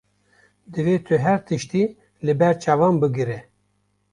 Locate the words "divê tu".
0.73-1.13